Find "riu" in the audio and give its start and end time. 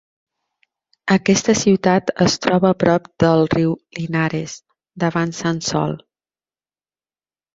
3.53-3.75